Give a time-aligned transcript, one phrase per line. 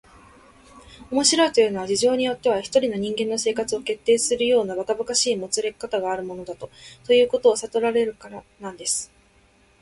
[1.11, 6.69] 「面白いというのは、事情によっては一人の人間の生活を決定するようなばかばかしいもつれかたがあるものだ、と
[7.13, 9.11] いうことをさとらせられるからなんです」